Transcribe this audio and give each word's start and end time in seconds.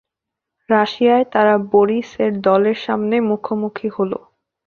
রাশিয়ায় 0.69 1.25
তারা 1.33 1.55
বরিস 1.71 2.09
এর 2.23 2.33
দলের 2.47 2.77
সামনে 2.85 3.15
মুখোমুখি 3.29 3.87
হলো। 3.97 4.19